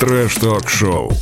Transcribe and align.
Трэш-ток-шоу. 0.00 1.12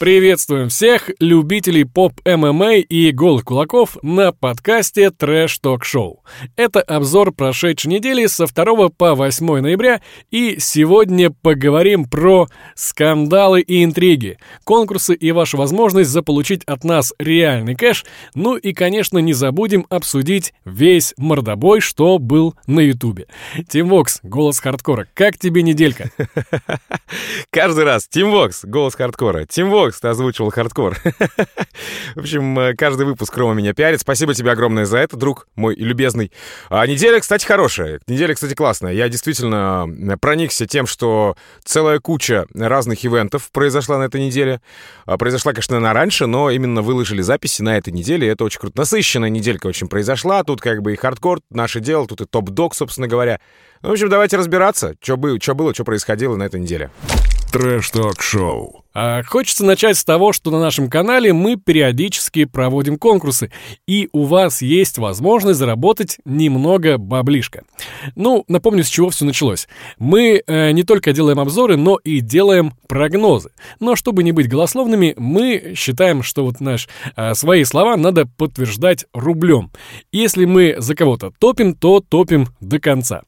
Приветствуем 0.00 0.70
всех 0.70 1.08
любителей 1.20 1.84
поп-ММА 1.84 2.78
и 2.78 3.12
голых 3.12 3.44
кулаков 3.44 3.96
на 4.02 4.32
подкасте 4.32 5.10
Трэш 5.12 5.56
Ток 5.60 5.84
Шоу. 5.84 6.24
Это 6.56 6.82
обзор 6.82 7.30
прошедшей 7.30 7.92
недели 7.92 8.26
со 8.26 8.46
2 8.46 8.88
по 8.88 9.14
8 9.14 9.60
ноября, 9.60 10.02
и 10.32 10.56
сегодня 10.58 11.30
поговорим 11.30 12.06
про 12.06 12.48
скандалы 12.74 13.60
и 13.60 13.84
интриги, 13.84 14.38
конкурсы 14.64 15.14
и 15.14 15.30
вашу 15.30 15.58
возможность 15.58 16.10
заполучить 16.10 16.64
от 16.64 16.82
нас 16.82 17.14
реальный 17.20 17.76
кэш, 17.76 18.04
ну 18.34 18.56
и, 18.56 18.72
конечно, 18.72 19.18
не 19.18 19.32
забудем 19.32 19.86
обсудить 19.90 20.54
весь 20.64 21.14
мордобой, 21.16 21.78
что 21.78 22.18
был 22.18 22.56
на 22.66 22.80
ютубе. 22.80 23.28
Тим 23.68 23.90
Вокс, 23.90 24.18
голос 24.24 24.58
хардкора, 24.58 25.06
как 25.14 25.38
тебе 25.38 25.62
неделька? 25.62 26.10
Каждый 27.50 27.84
раз. 27.84 28.08
Тим 28.08 28.32
Вокс, 28.32 28.64
голос 28.64 28.96
хардкора. 28.96 29.46
Тим 29.46 29.70
Вокс, 29.70 29.83
ты 29.92 30.08
озвучивал 30.08 30.50
хардкор. 30.50 30.96
В 32.14 32.20
общем, 32.20 32.58
э, 32.58 32.74
каждый 32.74 33.06
выпуск 33.06 33.36
Рома 33.36 33.54
меня 33.54 33.74
пиарит. 33.74 34.00
Спасибо 34.00 34.34
тебе 34.34 34.50
огромное 34.52 34.84
за 34.84 34.98
это, 34.98 35.16
друг 35.16 35.46
мой 35.56 35.74
любезный. 35.76 36.32
А 36.70 36.86
неделя, 36.86 37.20
кстати, 37.20 37.44
хорошая. 37.44 38.00
Неделя, 38.06 38.34
кстати, 38.34 38.54
классная. 38.54 38.92
Я 38.92 39.08
действительно 39.08 39.86
э, 39.88 40.16
проникся 40.16 40.66
тем, 40.66 40.86
что 40.86 41.36
целая 41.64 41.98
куча 41.98 42.46
разных 42.54 43.04
ивентов 43.04 43.50
произошла 43.50 43.98
на 43.98 44.04
этой 44.04 44.20
неделе. 44.20 44.60
А, 45.06 45.18
произошла, 45.18 45.52
конечно, 45.52 45.80
на 45.80 45.92
раньше, 45.92 46.26
но 46.26 46.50
именно 46.50 46.82
выложили 46.82 47.22
записи 47.22 47.62
на 47.62 47.76
этой 47.76 47.92
неделе, 47.92 48.28
это 48.28 48.44
очень 48.44 48.60
круто. 48.60 48.78
Насыщенная 48.78 49.30
неделька 49.30 49.66
очень 49.66 49.88
произошла. 49.88 50.42
Тут 50.44 50.60
как 50.60 50.82
бы 50.82 50.92
и 50.92 50.96
хардкор, 50.96 51.40
наше 51.50 51.80
дело, 51.80 52.06
тут 52.06 52.20
и 52.20 52.26
топ-дог, 52.26 52.74
собственно 52.74 53.08
говоря. 53.08 53.40
Ну, 53.82 53.90
в 53.90 53.92
общем, 53.92 54.08
давайте 54.08 54.36
разбираться, 54.36 54.94
что 55.00 55.16
было, 55.16 55.74
что 55.74 55.84
происходило 55.84 56.36
на 56.36 56.44
этой 56.44 56.60
неделе. 56.60 56.90
Трэш-ток-шоу. 57.52 58.83
А 58.94 59.24
хочется 59.24 59.64
начать 59.64 59.98
с 59.98 60.04
того, 60.04 60.32
что 60.32 60.52
на 60.52 60.60
нашем 60.60 60.88
канале 60.88 61.32
мы 61.32 61.56
периодически 61.56 62.44
проводим 62.44 62.96
конкурсы, 62.96 63.50
и 63.88 64.08
у 64.12 64.22
вас 64.22 64.62
есть 64.62 64.98
возможность 64.98 65.58
заработать 65.58 66.18
немного 66.24 66.96
баблишка. 66.96 67.64
Ну, 68.14 68.44
напомню, 68.46 68.84
с 68.84 68.88
чего 68.88 69.10
все 69.10 69.24
началось. 69.24 69.66
Мы 69.98 70.42
э, 70.46 70.70
не 70.70 70.84
только 70.84 71.12
делаем 71.12 71.40
обзоры, 71.40 71.76
но 71.76 71.96
и 72.04 72.20
делаем 72.20 72.74
прогнозы. 72.86 73.50
Но 73.80 73.96
чтобы 73.96 74.22
не 74.22 74.30
быть 74.30 74.48
голословными, 74.48 75.14
мы 75.18 75.74
считаем, 75.76 76.22
что 76.22 76.44
вот 76.44 76.60
наш 76.60 76.88
э, 77.16 77.34
свои 77.34 77.64
слова 77.64 77.96
надо 77.96 78.26
подтверждать 78.26 79.06
рублем. 79.12 79.72
Если 80.12 80.44
мы 80.44 80.76
за 80.78 80.94
кого-то 80.94 81.32
топим, 81.40 81.74
то 81.74 81.98
топим 82.00 82.46
до 82.60 82.78
конца. 82.78 83.22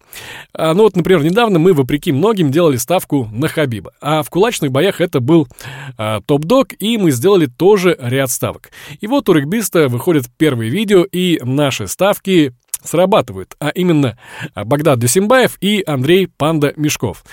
А, 0.53 0.75
ну 0.75 0.85
вот, 0.85 0.95
например, 0.95 1.25
недавно 1.25 1.59
мы, 1.59 1.73
вопреки 1.73 2.13
многим, 2.13 2.53
делали 2.53 2.77
ставку 2.77 3.29
на 3.33 3.49
Хабиба. 3.49 3.93
А 4.01 4.23
в 4.23 4.31
кулачных 4.31 4.71
боях 4.71 5.01
это 5.01 5.19
был 5.19 5.49
топ-дог, 5.97 6.69
и 6.79 6.99
мы 6.99 7.11
сделали 7.11 7.47
тоже 7.47 7.97
ряд 7.99 8.31
ставок. 8.31 8.71
И 9.01 9.07
вот 9.07 9.29
у 9.29 9.33
регбиста 9.33 9.89
выходит 9.89 10.27
первое 10.37 10.69
видео, 10.69 11.05
и 11.05 11.41
наши 11.43 11.87
ставки 11.89 12.53
срабатывают, 12.83 13.57
а 13.59 13.71
именно 13.71 14.17
Богдан 14.55 14.99
Дюсимбаев 14.99 15.57
и 15.61 15.83
Андрей 15.87 16.29
Панда 16.29 16.73
Мешков. 16.77 17.25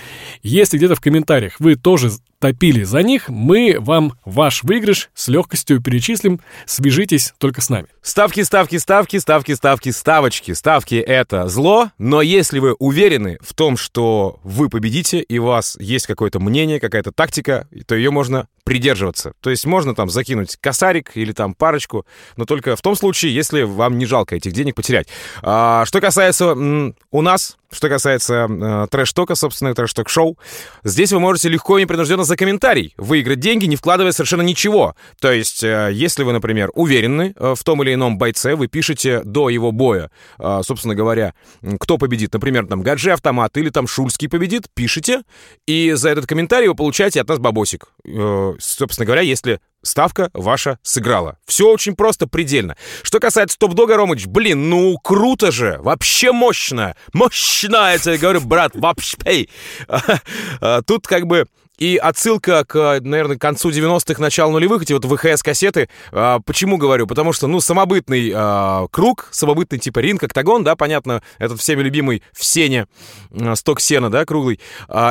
Если 0.42 0.78
где-то 0.78 0.96
в 0.96 1.02
комментариях 1.02 1.60
вы 1.60 1.76
тоже 1.76 2.12
топили 2.44 2.84
за 2.84 3.04
них, 3.04 3.30
мы 3.30 3.78
вам 3.80 4.16
ваш 4.26 4.64
выигрыш 4.64 5.10
с 5.14 5.30
легкостью 5.30 5.82
перечислим. 5.82 6.42
Свяжитесь 6.66 7.34
только 7.38 7.62
с 7.62 7.70
нами. 7.70 7.88
Ставки, 8.02 8.42
ставки, 8.42 8.76
ставки, 8.76 9.16
ставки, 9.16 9.54
ставки, 9.54 9.90
ставочки. 9.92 10.52
Ставки— 10.52 10.96
это 10.96 11.48
зло, 11.48 11.92
но 11.98 12.22
если 12.22 12.60
вы 12.60 12.74
уверены 12.74 13.38
в 13.42 13.54
том, 13.54 13.78
что 13.78 14.42
вы 14.44 14.68
победите, 14.68 15.22
и 15.22 15.38
у 15.38 15.46
вас 15.46 15.78
есть 15.80 16.06
какое-то 16.06 16.42
мнение, 16.42 16.82
какая-то 16.82 17.14
тактика, 17.14 17.70
то 17.88 17.96
ее 17.96 18.12
можно 18.12 18.50
придерживаться. 18.66 19.34
То 19.42 19.50
есть 19.50 19.66
можно 19.66 19.96
там 19.96 20.10
закинуть 20.10 20.58
косарик 20.58 21.12
или 21.16 21.32
там 21.32 21.54
парочку, 21.54 22.06
но 22.38 22.46
только 22.46 22.76
в 22.76 22.82
том 22.82 22.96
случае, 22.96 23.34
если 23.34 23.64
вам 23.64 23.98
не 23.98 24.06
жалко 24.06 24.36
этих 24.36 24.54
денег 24.54 24.76
потерять. 24.76 25.08
А, 25.42 25.86
что 25.86 26.02
касается 26.02 26.54
у 26.54 27.22
нас, 27.22 27.58
что 27.72 27.90
касается 27.90 28.48
э, 28.50 28.88
трэш-тока, 28.90 29.36
собственно, 29.36 29.74
трэш-ток-шоу, 29.74 30.38
здесь 30.84 31.12
вы 31.12 31.20
можете 31.20 31.50
легко 31.50 31.78
и 31.78 31.82
непринужденно 31.82 32.24
за 32.34 32.38
комментарий 32.38 32.96
выиграть 32.98 33.40
деньги, 33.40 33.68
не 33.68 33.76
вкладывая 33.76 34.12
совершенно 34.12 34.42
ничего. 34.42 34.96
То 35.22 35.32
есть, 35.32 35.64
э, 35.64 35.92
если 35.94 36.24
вы, 36.24 36.34
например, 36.34 36.72
уверены 36.74 37.36
э, 37.38 37.54
в 37.56 37.64
том 37.64 37.84
или 37.84 37.94
ином 37.94 38.18
бойце, 38.18 38.56
вы 38.56 38.68
пишете 38.68 39.22
до 39.24 39.50
его 39.50 39.72
боя, 39.72 40.10
э, 40.40 40.62
собственно 40.66 40.96
говоря, 40.96 41.36
кто 41.80 42.00
победит. 42.00 42.34
Например, 42.34 42.66
там 42.66 42.82
Гаджи 42.82 43.12
Автомат 43.12 43.56
или 43.58 43.70
там 43.70 43.86
Шульский 43.86 44.30
победит, 44.30 44.64
пишите, 44.74 45.22
и 45.68 45.92
за 45.92 46.10
этот 46.10 46.26
комментарий 46.26 46.70
вы 46.70 46.74
получаете 46.74 47.22
от 47.22 47.28
нас 47.28 47.38
бабосик. 47.38 47.94
Э, 48.04 48.54
собственно 48.60 49.06
говоря, 49.06 49.22
если 49.22 49.60
ставка 49.84 50.32
ваша 50.34 50.80
сыграла. 50.82 51.38
Все 51.46 51.70
очень 51.70 51.96
просто, 51.96 52.26
предельно. 52.26 52.76
Что 53.04 53.20
касается 53.20 53.60
топ-дога, 53.60 53.96
Ромыч, 53.98 54.26
блин, 54.26 54.70
ну 54.70 54.98
круто 54.98 55.52
же, 55.52 55.78
вообще 55.82 56.32
мощно. 56.32 56.96
Мощно, 57.14 57.92
я 57.92 57.98
тебе 58.00 58.18
говорю, 58.18 58.42
брат, 58.42 58.72
вообще. 58.74 59.48
Тут 60.88 61.06
как 61.06 61.28
бы 61.28 61.46
и 61.78 61.98
отсылка 61.98 62.64
к, 62.66 63.00
наверное, 63.02 63.38
к 63.38 63.42
концу 63.42 63.70
90-х, 63.70 64.22
началу 64.22 64.52
нулевых, 64.52 64.84
эти 64.84 64.94
вот 64.94 65.06
ВХС-кассеты. 65.06 65.90
А, 66.12 66.40
почему 66.40 66.78
говорю? 66.78 67.08
Потому 67.08 67.34
что, 67.34 67.48
ну, 67.48 67.60
самобытный 67.60 68.32
а, 68.34 68.88
круг, 68.92 69.28
самобытный 69.32 69.80
типа 69.80 70.00
ринг, 70.00 70.24
октагон, 70.24 70.64
да, 70.64 70.76
понятно, 70.76 71.24
этот 71.40 71.60
всеми 71.60 71.82
любимый 71.82 72.24
в 72.32 72.44
сене, 72.44 72.88
а, 73.32 73.56
сток 73.56 73.80
сена, 73.80 74.12
да, 74.12 74.26
круглый. 74.26 74.60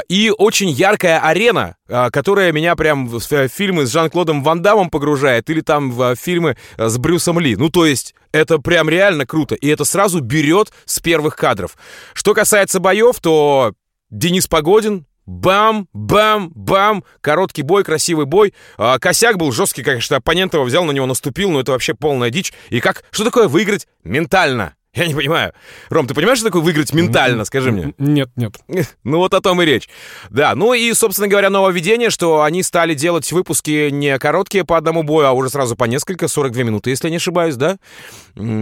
И 0.08 0.32
очень 0.36 0.70
яркая 0.70 1.20
арена, 1.20 1.76
которая 1.86 2.52
меня 2.52 2.76
прям 2.76 3.08
в, 3.08 3.18
в 3.18 3.48
фильмы 3.48 3.86
с 3.86 3.90
Жан-Клодом 3.90 4.42
Ван 4.42 4.62
Дамом 4.62 4.90
погружает, 4.90 5.50
или 5.50 5.60
там 5.60 5.90
в 5.90 6.14
фильмы 6.16 6.56
с 6.78 6.96
Брюсом 6.98 7.38
Ли. 7.38 7.56
Ну, 7.56 7.68
то 7.70 7.86
есть, 7.86 8.14
это 8.32 8.58
прям 8.58 8.88
реально 8.88 9.26
круто, 9.26 9.54
и 9.54 9.68
это 9.68 9.84
сразу 9.84 10.20
берет 10.20 10.72
с 10.84 11.00
первых 11.00 11.36
кадров. 11.36 11.76
Что 12.14 12.34
касается 12.34 12.80
боев, 12.80 13.20
то 13.20 13.74
Денис 14.10 14.46
Погодин, 14.46 15.06
Бам, 15.26 15.88
бам, 15.92 16.50
бам. 16.54 17.04
Короткий 17.20 17.62
бой, 17.62 17.84
красивый 17.84 18.26
бой. 18.26 18.54
А, 18.76 18.98
косяк 18.98 19.36
был 19.38 19.52
жесткий, 19.52 19.82
конечно, 19.82 20.16
оппонент 20.16 20.54
его 20.54 20.64
взял, 20.64 20.84
на 20.84 20.92
него 20.92 21.06
наступил, 21.06 21.50
но 21.50 21.60
это 21.60 21.72
вообще 21.72 21.94
полная 21.94 22.30
дичь. 22.30 22.52
И 22.70 22.80
как, 22.80 23.04
что 23.10 23.24
такое 23.24 23.48
выиграть 23.48 23.86
ментально? 24.04 24.74
Я 24.94 25.06
не 25.06 25.14
понимаю. 25.14 25.54
Ром, 25.88 26.06
ты 26.06 26.12
понимаешь, 26.12 26.38
что 26.38 26.48
такое 26.48 26.60
выиграть 26.60 26.92
ментально, 26.92 27.46
скажи 27.46 27.72
мне? 27.72 27.94
Нет, 27.96 28.28
нет. 28.36 28.52
Ну 29.04 29.18
вот 29.18 29.32
о 29.32 29.40
том 29.40 29.62
и 29.62 29.64
речь. 29.64 29.88
Да, 30.28 30.54
ну 30.54 30.74
и, 30.74 30.92
собственно 30.92 31.28
говоря, 31.28 31.48
нововведение, 31.48 32.10
что 32.10 32.42
они 32.42 32.62
стали 32.62 32.94
делать 32.94 33.30
выпуски 33.32 33.88
не 33.90 34.18
короткие 34.18 34.64
по 34.64 34.76
одному 34.76 35.02
бою, 35.02 35.28
а 35.28 35.32
уже 35.32 35.48
сразу 35.48 35.76
по 35.76 35.84
несколько, 35.84 36.28
42 36.28 36.62
минуты, 36.62 36.90
если 36.90 37.06
я 37.06 37.10
не 37.10 37.16
ошибаюсь, 37.16 37.56
да? 37.56 37.78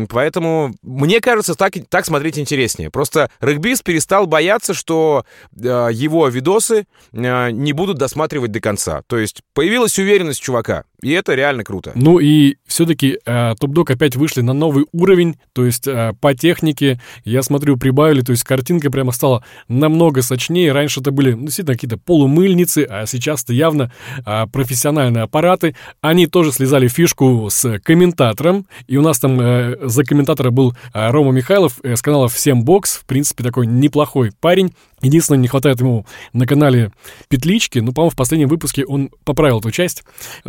Поэтому, 0.09 0.73
мне 0.83 1.21
кажется, 1.21 1.57
так, 1.57 1.75
так 1.89 2.07
смотреть 2.07 2.39
интереснее. 2.39 2.91
Просто 2.91 3.31
регбист 3.41 3.83
перестал 3.83 4.27
бояться, 4.27 4.73
что 4.73 5.25
э, 5.57 5.89
его 5.93 6.29
видосы 6.29 6.87
э, 7.13 7.51
не 7.51 7.73
будут 7.73 7.99
досматривать 7.99 8.53
до 8.53 8.61
конца. 8.61 9.03
То 9.09 9.19
есть 9.19 9.43
появилась 9.53 9.99
уверенность 9.99 10.41
чувака. 10.41 10.85
И 11.03 11.11
это 11.11 11.35
реально 11.35 11.65
круто. 11.65 11.93
Ну 11.95 12.19
и 12.19 12.57
все-таки 12.67 13.19
э, 13.25 13.55
топ-дог 13.59 13.91
опять 13.91 14.17
вышли 14.17 14.41
на 14.41 14.53
новый 14.53 14.87
уровень, 14.93 15.37
то 15.53 15.65
есть 15.65 15.87
э, 15.87 16.13
по 16.21 16.35
технике, 16.35 17.01
я 17.25 17.43
смотрю, 17.43 17.77
прибавили, 17.77 18.21
то 18.21 18.33
есть 18.33 18.45
картинка 18.45 18.91
прямо 18.91 19.13
стала 19.13 19.45
намного 19.69 20.23
сочнее. 20.23 20.73
Раньше 20.73 21.01
это 21.01 21.11
были 21.11 21.33
ну, 21.33 21.45
действительно 21.45 21.75
какие-то 21.75 21.99
полумыльницы, 21.99 22.87
а 22.89 23.07
сейчас 23.07 23.45
это 23.45 23.53
явно 23.53 23.93
э, 24.25 24.47
профессиональные 24.53 25.25
аппараты. 25.25 25.75
Они 26.01 26.27
тоже 26.27 26.53
слезали 26.53 26.89
фишку 26.89 27.49
с 27.51 27.79
комментатором, 27.81 28.67
и 28.87 28.97
у 28.97 29.03
нас 29.03 29.19
там 29.19 29.41
э, 29.41 29.77
за 29.83 30.05
комментатора 30.05 30.51
был 30.51 30.75
э, 30.93 31.11
Рома 31.11 31.33
Михайлов 31.33 31.79
э, 31.83 31.97
с 31.97 32.03
канала 32.03 32.29
«Всем 32.29 32.65
бокс», 32.65 32.97
в 32.97 33.07
принципе, 33.07 33.43
такой 33.43 33.67
неплохой 33.67 34.33
парень. 34.41 34.75
Единственное, 35.03 35.39
не 35.39 35.49
хватает 35.49 35.81
ему 35.81 36.07
на 36.33 36.47
канале 36.47 36.93
петлички, 37.29 37.79
но, 37.79 37.93
по-моему, 37.93 38.11
в 38.11 38.17
последнем 38.17 38.49
выпуске 38.49 38.85
он 38.85 39.11
поправил 39.25 39.61
эту 39.61 39.71
часть. 39.71 40.05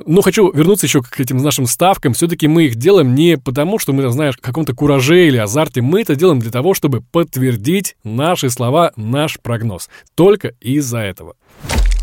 Но 0.06 0.22
хочу 0.22 0.52
вернуться 0.52 0.86
еще 0.86 1.02
к 1.02 1.20
этим 1.20 1.38
нашим 1.38 1.66
ставкам. 1.66 2.14
Все-таки 2.14 2.48
мы 2.48 2.66
их 2.66 2.76
делаем 2.76 3.16
не 3.16 3.38
потому, 3.38 3.80
что 3.80 3.94
мы, 3.94 4.10
знаешь, 4.12 4.36
в 4.36 4.42
каком-то 4.42 4.74
кураже 4.74 5.28
или 5.28 5.38
азарте. 5.38 5.82
Мы 5.82 6.02
это 6.02 6.16
делаем 6.16 6.40
для 6.40 6.52
того, 6.52 6.74
чтобы 6.74 7.02
подтвердить 7.02 7.96
наши 8.04 8.50
слова, 8.50 8.92
наш 8.96 9.40
прогноз. 9.40 9.90
Только 10.16 10.50
из-за 10.60 11.00
этого. 11.00 11.36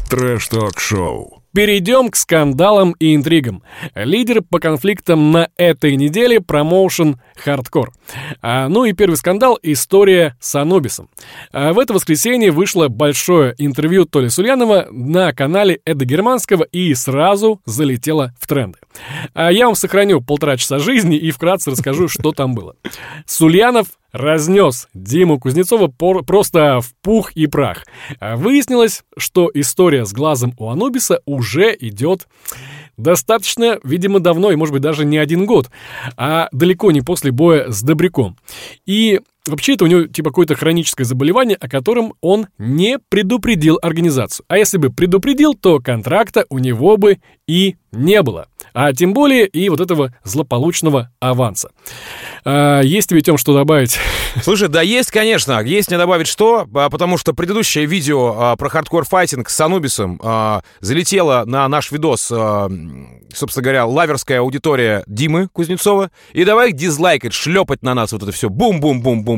Трэш-ток-шоу. 0.08 1.42
Перейдем 1.58 2.08
к 2.08 2.14
скандалам 2.14 2.92
и 3.00 3.16
интригам. 3.16 3.64
Лидер 3.96 4.42
по 4.42 4.60
конфликтам 4.60 5.32
на 5.32 5.48
этой 5.56 5.96
неделе 5.96 6.40
промоушен 6.40 7.20
Хардкор. 7.34 7.90
А, 8.40 8.68
ну 8.68 8.84
и 8.84 8.92
первый 8.92 9.16
скандал— 9.16 9.58
история 9.64 10.36
с 10.38 10.54
Анубисом. 10.54 11.10
А, 11.50 11.72
в 11.72 11.80
это 11.80 11.94
воскресенье 11.94 12.52
вышло 12.52 12.86
большое 12.86 13.56
интервью 13.58 14.04
Толи 14.04 14.28
Сульянова 14.28 14.86
на 14.92 15.32
канале 15.32 15.80
Эда 15.84 16.04
Германского 16.04 16.62
и 16.62 16.94
сразу 16.94 17.60
залетело 17.64 18.32
в 18.38 18.46
тренды. 18.46 18.78
А 19.34 19.50
я 19.50 19.66
вам 19.66 19.74
сохраню 19.74 20.20
полтора 20.20 20.58
часа 20.58 20.78
жизни 20.78 21.16
и 21.16 21.32
вкратце 21.32 21.72
расскажу, 21.72 22.06
что 22.06 22.30
там 22.30 22.54
было. 22.54 22.76
Сульянов 23.26 23.88
разнес 24.12 24.88
Диму 24.94 25.38
Кузнецова 25.38 25.88
просто 25.88 26.80
в 26.80 26.94
пух 27.02 27.32
и 27.32 27.46
прах. 27.46 27.84
А 28.20 28.36
выяснилось, 28.36 29.04
что 29.16 29.50
история 29.52 30.04
с 30.04 30.12
глазом 30.12 30.54
у 30.58 30.68
Анубиса 30.68 31.20
уже 31.26 31.76
идет 31.78 32.26
достаточно, 32.96 33.78
видимо, 33.84 34.20
давно, 34.20 34.50
и, 34.50 34.56
может 34.56 34.72
быть, 34.72 34.82
даже 34.82 35.04
не 35.04 35.18
один 35.18 35.46
год, 35.46 35.70
а 36.16 36.48
далеко 36.52 36.90
не 36.90 37.00
после 37.00 37.30
боя 37.30 37.70
с 37.70 37.82
Добряком. 37.82 38.36
И 38.86 39.20
Вообще 39.48 39.74
это 39.74 39.84
у 39.84 39.88
него 39.88 40.02
типа 40.06 40.30
какое-то 40.30 40.54
хроническое 40.54 41.04
заболевание, 41.04 41.56
о 41.56 41.68
котором 41.68 42.14
он 42.20 42.48
не 42.58 42.98
предупредил 43.08 43.78
организацию. 43.82 44.44
А 44.48 44.58
если 44.58 44.78
бы 44.78 44.90
предупредил, 44.90 45.54
то 45.54 45.80
контракта 45.80 46.44
у 46.50 46.58
него 46.58 46.96
бы 46.96 47.18
и 47.46 47.76
не 47.90 48.22
было. 48.22 48.48
А 48.74 48.92
тем 48.92 49.14
более 49.14 49.46
и 49.46 49.68
вот 49.70 49.80
этого 49.80 50.14
злополучного 50.22 51.10
аванса. 51.20 51.70
А, 52.44 52.80
есть 52.82 53.08
тебе, 53.08 53.22
Тем, 53.22 53.38
что 53.38 53.54
добавить? 53.54 53.98
Слушай, 54.42 54.68
да 54.68 54.82
есть, 54.82 55.10
конечно. 55.10 55.60
Есть 55.62 55.90
не 55.90 55.96
добавить 55.96 56.26
что, 56.26 56.66
а, 56.74 56.90
потому 56.90 57.16
что 57.16 57.32
предыдущее 57.32 57.86
видео 57.86 58.34
а, 58.38 58.56
про 58.56 58.68
хардкор-файтинг 58.68 59.48
с 59.48 59.60
Анубисом 59.60 60.20
а, 60.22 60.62
залетело 60.80 61.44
на 61.46 61.66
наш 61.68 61.90
видос, 61.90 62.30
а, 62.30 62.70
собственно 63.34 63.64
говоря, 63.64 63.86
лаверская 63.86 64.40
аудитория 64.40 65.02
Димы 65.06 65.48
Кузнецова. 65.48 66.10
И 66.34 66.44
давай 66.44 66.72
дизлайкать, 66.72 67.32
шлепать 67.32 67.82
на 67.82 67.94
нас 67.94 68.12
вот 68.12 68.22
это 68.22 68.32
все. 68.32 68.50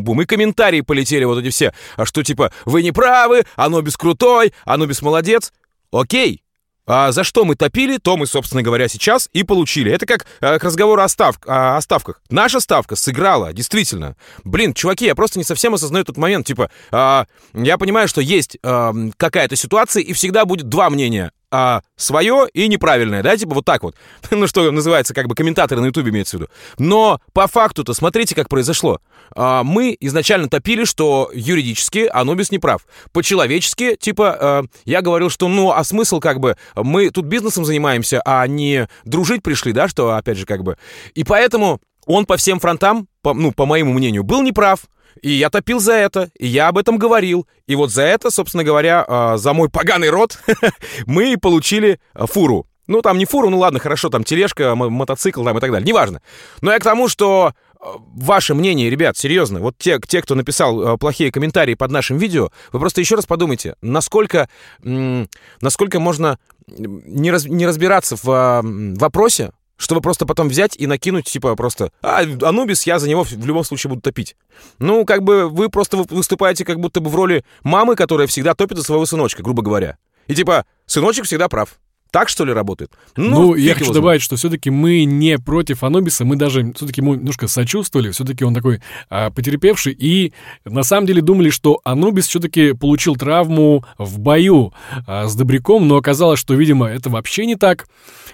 Бум-бум-бум-бум-бум. 0.00 0.22
И 0.22 0.26
комментарии 0.26 0.80
полетели 0.80 1.24
вот 1.24 1.38
эти 1.38 1.50
все. 1.50 1.72
А 1.96 2.04
что 2.04 2.22
типа, 2.22 2.52
вы 2.64 2.82
не 2.82 2.92
правы, 2.92 3.44
Анубис 3.56 3.96
крутой, 3.96 4.52
Анубис 4.64 5.02
молодец. 5.02 5.52
Окей, 5.92 6.42
а 6.86 7.12
за 7.12 7.24
что 7.24 7.44
мы 7.44 7.56
топили, 7.56 7.98
то 7.98 8.16
мы, 8.16 8.26
собственно 8.26 8.62
говоря, 8.62 8.88
сейчас 8.88 9.28
и 9.32 9.44
получили. 9.44 9.92
Это 9.92 10.06
как 10.06 10.26
э, 10.40 10.58
к 10.58 10.64
разговору 10.64 11.02
о, 11.02 11.08
став, 11.08 11.38
о, 11.46 11.80
ставках. 11.80 12.20
Наша 12.30 12.60
ставка 12.60 12.96
сыграла, 12.96 13.52
действительно. 13.52 14.16
Блин, 14.44 14.74
чуваки, 14.74 15.06
я 15.06 15.14
просто 15.14 15.38
не 15.38 15.44
совсем 15.44 15.74
осознаю 15.74 16.04
тот 16.04 16.16
момент. 16.16 16.46
Типа, 16.46 16.70
э, 16.90 17.24
я 17.54 17.78
понимаю, 17.78 18.08
что 18.08 18.20
есть 18.20 18.58
э, 18.62 18.92
какая-то 19.16 19.56
ситуация, 19.56 20.02
и 20.02 20.12
всегда 20.12 20.44
будет 20.44 20.68
два 20.68 20.90
мнения 20.90 21.32
а, 21.50 21.82
свое 21.96 22.46
и 22.52 22.68
неправильное, 22.68 23.22
да, 23.22 23.36
типа 23.36 23.54
вот 23.54 23.64
так 23.64 23.82
вот. 23.82 23.96
ну, 24.30 24.46
что 24.46 24.70
называется, 24.70 25.14
как 25.14 25.26
бы 25.26 25.34
комментаторы 25.34 25.80
на 25.80 25.86
ютубе 25.86 26.10
имеется 26.10 26.36
в 26.36 26.40
виду. 26.40 26.50
Но 26.78 27.20
по 27.32 27.46
факту-то 27.46 27.94
смотрите, 27.94 28.34
как 28.34 28.48
произошло. 28.48 29.00
А, 29.34 29.62
мы 29.62 29.96
изначально 30.00 30.48
топили, 30.48 30.84
что 30.84 31.30
юридически 31.34 32.08
Анубис 32.12 32.50
не 32.50 32.58
прав. 32.58 32.86
По-человечески, 33.12 33.96
типа, 33.96 34.36
а, 34.40 34.62
я 34.84 35.02
говорил, 35.02 35.30
что, 35.30 35.48
ну, 35.48 35.72
а 35.72 35.82
смысл, 35.84 36.20
как 36.20 36.40
бы, 36.40 36.56
мы 36.76 37.10
тут 37.10 37.26
бизнесом 37.26 37.64
занимаемся, 37.64 38.22
а 38.24 38.46
не 38.46 38.88
дружить 39.04 39.42
пришли, 39.42 39.72
да, 39.72 39.88
что, 39.88 40.16
опять 40.16 40.38
же, 40.38 40.46
как 40.46 40.62
бы. 40.62 40.76
И 41.14 41.24
поэтому 41.24 41.80
он 42.06 42.26
по 42.26 42.36
всем 42.36 42.60
фронтам, 42.60 43.08
по, 43.22 43.34
ну, 43.34 43.52
по 43.52 43.66
моему 43.66 43.92
мнению, 43.92 44.22
был 44.24 44.42
неправ. 44.42 44.80
И 45.22 45.32
я 45.32 45.50
топил 45.50 45.80
за 45.80 45.94
это, 45.94 46.30
и 46.38 46.46
я 46.46 46.68
об 46.68 46.78
этом 46.78 46.96
говорил. 46.96 47.46
И 47.66 47.74
вот 47.74 47.90
за 47.90 48.02
это, 48.02 48.30
собственно 48.30 48.64
говоря, 48.64 49.04
а, 49.06 49.36
за 49.36 49.52
мой 49.52 49.68
поганый 49.68 50.10
рот 50.10 50.38
мы 51.06 51.36
получили 51.36 52.00
а, 52.14 52.26
фуру. 52.26 52.66
Ну, 52.86 53.02
там 53.02 53.18
не 53.18 53.24
фуру, 53.24 53.50
ну 53.50 53.58
ладно, 53.58 53.78
хорошо, 53.78 54.08
там 54.08 54.24
тележка, 54.24 54.74
мотоцикл 54.74 55.44
там 55.44 55.58
и 55.58 55.60
так 55.60 55.70
далее, 55.70 55.86
неважно. 55.86 56.22
Но 56.60 56.72
я 56.72 56.78
к 56.78 56.84
тому, 56.84 57.08
что 57.08 57.52
а, 57.78 57.96
ваше 58.14 58.54
мнение, 58.54 58.88
ребят, 58.88 59.16
серьезно, 59.16 59.60
вот 59.60 59.76
те, 59.78 60.00
те, 60.06 60.22
кто 60.22 60.34
написал 60.34 60.96
плохие 60.96 61.30
комментарии 61.30 61.74
под 61.74 61.90
нашим 61.90 62.16
видео, 62.16 62.50
вы 62.72 62.80
просто 62.80 63.00
еще 63.00 63.16
раз 63.16 63.26
подумайте, 63.26 63.76
насколько, 63.82 64.48
насколько 64.80 66.00
можно 66.00 66.38
не, 66.66 67.30
раз, 67.30 67.44
не 67.44 67.66
разбираться 67.66 68.16
в 68.22 68.62
вопросе, 68.96 69.50
чтобы 69.80 70.02
просто 70.02 70.26
потом 70.26 70.48
взять 70.48 70.76
и 70.76 70.86
накинуть, 70.86 71.24
типа, 71.24 71.56
просто, 71.56 71.90
а, 72.02 72.20
Анубис, 72.42 72.82
я 72.82 72.98
за 72.98 73.08
него 73.08 73.24
в 73.24 73.46
любом 73.46 73.64
случае 73.64 73.88
буду 73.88 74.02
топить. 74.02 74.36
Ну, 74.78 75.06
как 75.06 75.22
бы 75.22 75.48
вы 75.48 75.70
просто 75.70 75.96
выступаете 75.96 76.66
как 76.66 76.78
будто 76.78 77.00
бы 77.00 77.08
в 77.08 77.14
роли 77.14 77.44
мамы, 77.62 77.96
которая 77.96 78.26
всегда 78.26 78.54
топит 78.54 78.76
за 78.76 78.84
своего 78.84 79.06
сыночка, 79.06 79.42
грубо 79.42 79.62
говоря. 79.62 79.96
И 80.26 80.34
типа, 80.34 80.66
сыночек 80.84 81.24
всегда 81.24 81.48
прав. 81.48 81.80
Так, 82.10 82.28
что 82.28 82.44
ли, 82.44 82.52
работает? 82.52 82.92
Ну, 83.16 83.30
ну 83.30 83.54
я 83.54 83.74
хочу 83.74 83.92
добавить, 83.92 84.22
что 84.22 84.36
все-таки 84.36 84.70
мы 84.70 85.04
не 85.04 85.38
против 85.38 85.84
Анубиса, 85.84 86.24
мы 86.24 86.36
даже 86.36 86.72
все-таки 86.74 87.00
ему 87.00 87.14
немножко 87.14 87.46
сочувствовали, 87.46 88.10
все-таки 88.10 88.44
он 88.44 88.54
такой 88.54 88.82
а, 89.08 89.30
потерпевший, 89.30 89.96
и 89.98 90.32
на 90.64 90.82
самом 90.82 91.06
деле 91.06 91.22
думали, 91.22 91.50
что 91.50 91.80
Анубис 91.84 92.26
все-таки 92.26 92.72
получил 92.72 93.16
травму 93.16 93.84
в 93.98 94.18
бою 94.18 94.72
а, 95.06 95.28
с 95.28 95.34
Добряком, 95.36 95.86
но 95.86 95.96
оказалось, 95.96 96.40
что, 96.40 96.54
видимо, 96.54 96.86
это 96.86 97.10
вообще 97.10 97.46
не 97.46 97.56
так. 97.56 97.86